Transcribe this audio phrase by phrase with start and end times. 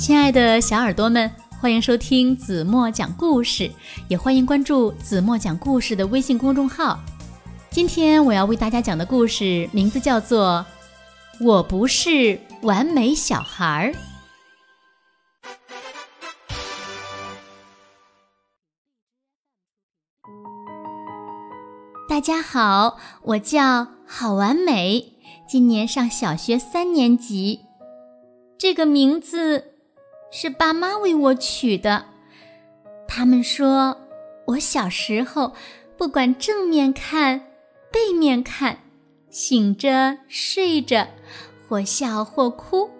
[0.00, 3.70] 亲爱的小耳朵们，欢迎收听子墨讲故事，
[4.08, 6.98] 也欢迎关注子墨讲故事的微信公众号。
[7.70, 10.64] 今天我要为大家讲的故事名字叫做
[11.44, 13.92] 《我不是完美小孩儿》。
[22.08, 25.12] 大家好，我叫郝完美，
[25.46, 27.60] 今年上小学三年级。
[28.58, 29.69] 这个名字
[30.30, 32.04] 是爸妈为我取的。
[33.08, 33.96] 他们说
[34.46, 35.52] 我小时候
[35.96, 37.40] 不管正面看、
[37.90, 38.78] 背面看，
[39.28, 41.08] 醒着睡着，
[41.68, 42.90] 或笑或哭，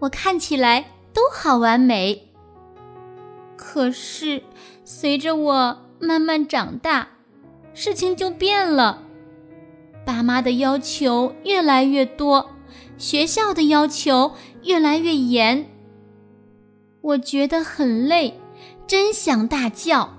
[0.00, 2.28] 我看起来都好完美。
[3.56, 4.42] 可是
[4.84, 7.08] 随着我慢慢长大，
[7.72, 9.04] 事情就变了，
[10.04, 12.50] 爸妈的要求越来越多，
[12.98, 14.32] 学校的要求
[14.64, 15.69] 越来越严。
[17.02, 18.38] 我觉得很累，
[18.86, 20.16] 真想大叫：“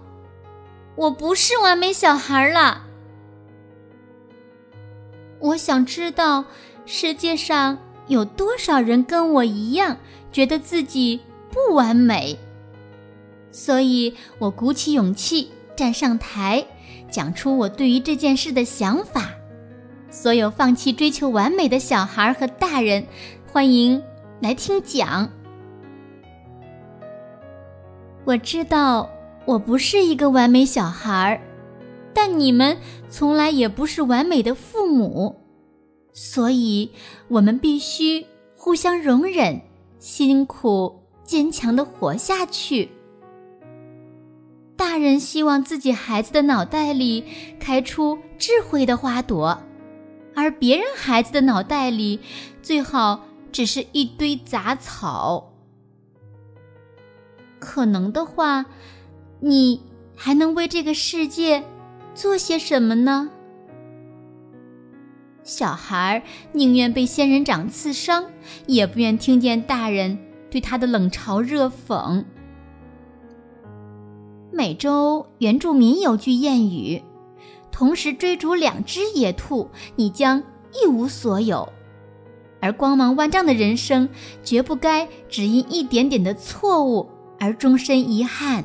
[0.97, 2.87] 我不是完美小孩了！”
[5.39, 6.45] 我想知道
[6.85, 9.97] 世界上有多少人跟我一样，
[10.31, 11.21] 觉得自己
[11.51, 12.37] 不完美，
[13.51, 16.65] 所以我鼓起勇气站上台。
[17.11, 19.31] 讲出我对于这件事的想法。
[20.09, 23.05] 所有放弃追求完美的小孩和大人，
[23.51, 24.01] 欢迎
[24.41, 25.29] 来听讲。
[28.23, 29.09] 我知道
[29.45, 31.41] 我不是一个完美小孩儿，
[32.13, 32.77] 但你们
[33.09, 35.35] 从来也不是完美的父母，
[36.13, 36.91] 所以
[37.27, 39.59] 我们必须互相容忍，
[39.97, 42.89] 辛苦坚强的活下去。
[44.75, 47.23] 大人希望自己孩子的脑袋里
[47.59, 49.59] 开出智慧的花朵，
[50.35, 52.19] 而别人孩子的脑袋里
[52.61, 55.50] 最好只是一堆杂草。
[57.61, 58.65] 可能的话，
[59.39, 59.83] 你
[60.15, 61.63] 还能为这个世界
[62.15, 63.29] 做些什么呢？
[65.43, 66.23] 小孩
[66.53, 68.25] 宁愿被仙人掌刺伤，
[68.65, 70.17] 也不愿听见大人
[70.49, 72.25] 对他的冷嘲热讽。
[74.51, 77.03] 美洲原住民有句谚语
[77.71, 80.41] ：“同时追逐两只野兔，你将
[80.73, 81.71] 一无所有。”
[82.59, 84.09] 而光芒万丈的人生，
[84.43, 87.09] 绝不该只因一点点的错误
[87.41, 88.63] 而终身遗憾。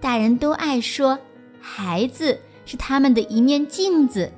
[0.00, 1.18] 大人都爱说，
[1.60, 4.32] 孩子是他们的一面镜子，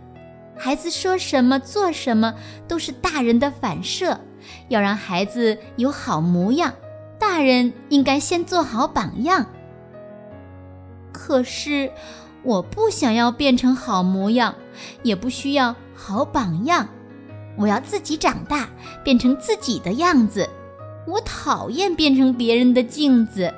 [0.59, 2.35] 孩子说什么、做什么
[2.67, 4.19] 都是大人的反射，
[4.67, 6.75] 要让孩子有好模样。
[7.21, 9.47] 大人应该先做好榜样。
[11.13, 11.93] 可是，
[12.43, 14.57] 我不想要变成好模样，
[15.05, 16.89] 也不需要好榜样。
[17.57, 18.69] 我要自己长大，
[19.05, 20.49] 变成自己的样子。
[21.11, 23.53] 我讨厌变成别人的镜子。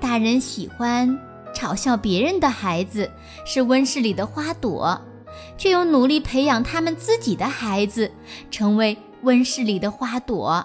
[0.00, 1.08] 大人喜欢
[1.54, 3.10] 嘲笑别人的孩子
[3.46, 5.00] 是温室里的花朵，
[5.56, 8.10] 却又努力培养他们自己的孩子
[8.50, 8.98] 成为。
[9.22, 10.64] 温室里的花朵，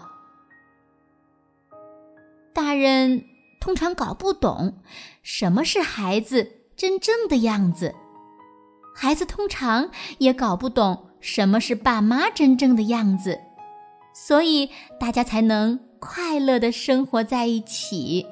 [2.54, 3.26] 大人
[3.60, 4.78] 通常搞不懂
[5.24, 7.94] 什么是孩子真正的样子，
[8.96, 9.90] 孩子通常
[10.20, 13.40] 也搞不懂什么是爸妈真正的样子，
[14.14, 14.70] 所以
[15.00, 18.28] 大家才能快乐的生活在一起。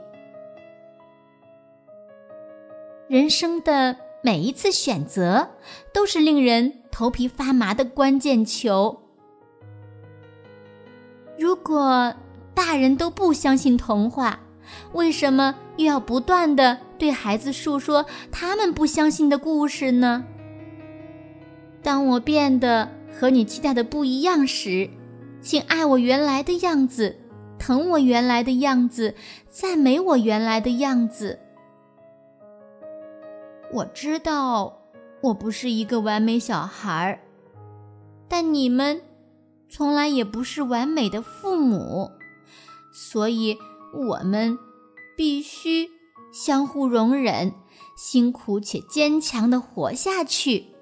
[3.08, 5.50] 人生的每一次选择，
[5.92, 9.02] 都是令人头皮发麻的关键球。
[11.36, 12.14] 如果
[12.54, 14.40] 大人都不相信童话，
[14.92, 20.24] 为什么又要不断的对孩子述说他们不相信的故事呢？
[21.84, 24.90] 当我变得和你期待的不一样时，
[25.42, 27.18] 请爱我原来的样子，
[27.60, 29.14] 疼我原来的样子，
[29.50, 31.40] 赞美我原来的样子。
[33.72, 34.82] 我知道
[35.22, 37.20] 我不是一个完美小孩儿，
[38.28, 39.02] 但你们。
[39.70, 42.12] 从来也不是完美的父母，
[42.94, 43.58] 所以
[44.08, 44.56] 我们
[45.18, 45.90] 必须
[46.32, 47.52] 相互容忍，
[47.98, 50.73] 辛苦且坚强的活下去。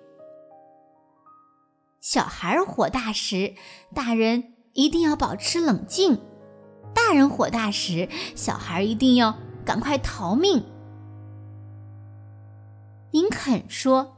[2.01, 3.53] 小孩火大时，
[3.93, 6.17] 大人一定要保持冷静；
[6.95, 10.65] 大人火大时，小孩一定要赶快逃命。
[13.11, 14.17] 林肯说：“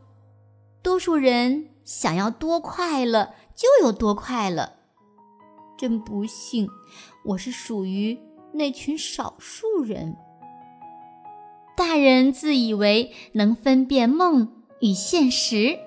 [0.82, 4.78] 多数人想要多快乐。”就有多快乐。
[5.78, 6.68] 真不幸，
[7.24, 8.18] 我是属于
[8.54, 10.16] 那群少数人。
[11.76, 15.78] 大人自以为能分辨梦与现实，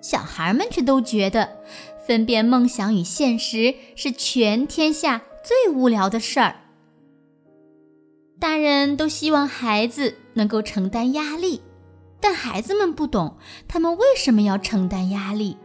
[0.00, 1.56] 小孩们却都觉得
[2.06, 6.56] 分辨梦想与现实是全天下最无聊的事儿。
[8.40, 11.60] 大人都希望孩子能够承担压力，
[12.20, 13.36] 但孩子们不懂
[13.66, 15.56] 他们为什么要承担压力。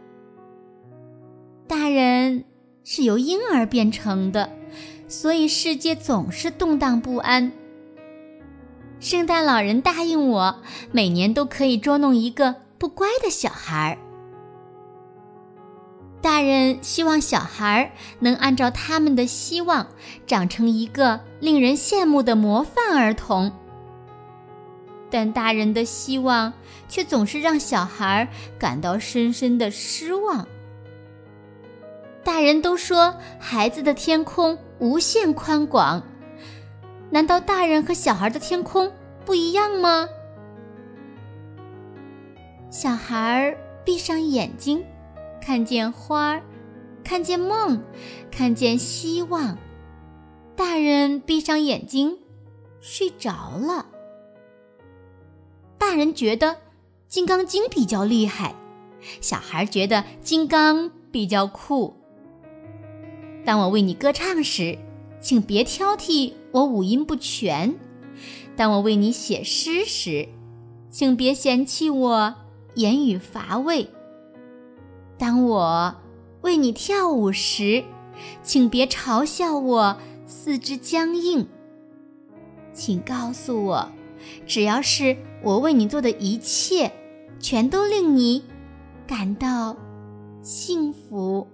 [1.68, 2.44] 大人
[2.82, 4.50] 是由婴儿变成的，
[5.08, 7.52] 所以世界总是动荡不安。
[8.98, 13.98] 圣诞老人答应我，每年都可以捉弄一个不乖的小孩儿。
[16.24, 19.88] 大人希望小孩能按照他们的希望，
[20.26, 23.52] 长成一个令人羡慕的模范儿童。
[25.10, 26.54] 但大人的希望
[26.88, 28.26] 却总是让小孩
[28.58, 30.48] 感到深深的失望。
[32.24, 36.02] 大人都说孩子的天空无限宽广，
[37.10, 38.90] 难道大人和小孩的天空
[39.26, 40.08] 不一样吗？
[42.70, 43.54] 小孩
[43.84, 44.82] 闭上眼睛。
[45.46, 46.42] 看见花儿，
[47.04, 47.82] 看见梦，
[48.30, 49.58] 看见希望。
[50.56, 52.16] 大人闭上眼睛，
[52.80, 53.84] 睡着了。
[55.76, 56.46] 大人觉得
[57.08, 58.54] 《金刚经》比较厉害，
[59.20, 61.94] 小孩觉得金刚比较酷。
[63.44, 64.78] 当我为你歌唱时，
[65.20, 67.74] 请别挑剔我五音不全；
[68.56, 70.26] 当我为你写诗时，
[70.88, 72.34] 请别嫌弃我
[72.76, 73.90] 言语乏味。
[75.24, 75.94] 当我
[76.42, 77.82] 为你跳舞时，
[78.42, 81.48] 请别嘲笑我四肢僵硬。
[82.74, 83.88] 请告诉我，
[84.46, 86.92] 只要是我为你做的一切，
[87.40, 88.44] 全都令你
[89.06, 89.74] 感到
[90.42, 91.48] 幸福。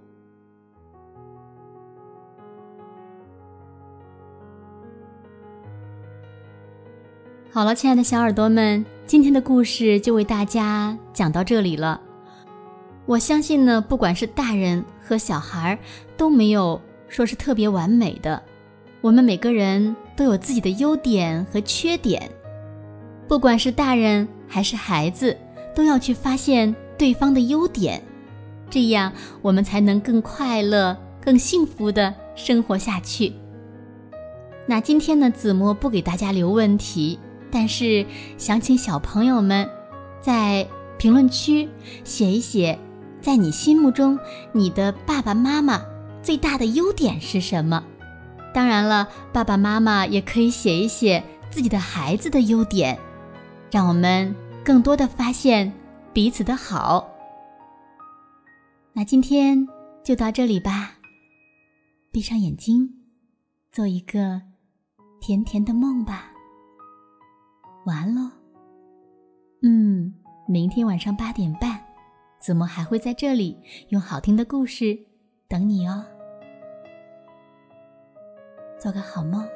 [7.49, 12.01] 好了，亲爱的小耳朵们，今天的故事就为大家讲到这里了。
[13.11, 15.77] 我相信呢，不管是大人和小孩，
[16.15, 16.79] 都没有
[17.09, 18.41] 说是特别完美的。
[19.01, 22.31] 我们每个人都有自己的优点和缺点，
[23.27, 25.37] 不管是大人还是孩子，
[25.75, 28.01] 都要去发现对方的优点，
[28.69, 29.11] 这样
[29.41, 33.33] 我们才能更快乐、更幸福的生活下去。
[34.65, 37.19] 那今天呢，子墨不给大家留问题，
[37.51, 38.05] 但是
[38.37, 39.69] 想请小朋友们
[40.21, 40.65] 在
[40.97, 41.67] 评论区
[42.05, 42.79] 写一写。
[43.21, 44.17] 在你心目中，
[44.51, 45.81] 你的爸爸妈妈
[46.23, 47.83] 最大的优点是什么？
[48.53, 52.97] 当然了，爸爸妈妈也可以写一写自己的孩子的优点，
[53.69, 54.35] 让我们
[54.65, 55.71] 更多的发现
[56.11, 57.07] 彼此的好。
[58.93, 59.67] 那今天
[60.03, 60.95] 就到这里吧，
[62.11, 62.89] 闭上眼睛，
[63.71, 64.41] 做一个
[65.21, 66.31] 甜甜的梦吧。
[67.85, 68.29] 晚安喽。
[69.63, 70.13] 嗯，
[70.47, 71.80] 明天晚上八点半。
[72.41, 74.97] 子墨还会在这里用好听的故事
[75.47, 76.03] 等你哦，
[78.79, 79.47] 做个好梦。